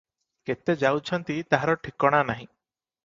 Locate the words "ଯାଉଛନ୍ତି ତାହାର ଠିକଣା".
0.83-2.23